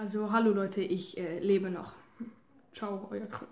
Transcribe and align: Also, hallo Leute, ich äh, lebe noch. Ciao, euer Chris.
Also, 0.00 0.30
hallo 0.30 0.52
Leute, 0.52 0.80
ich 0.80 1.18
äh, 1.18 1.40
lebe 1.40 1.70
noch. 1.70 1.94
Ciao, 2.72 3.08
euer 3.10 3.26
Chris. 3.26 3.48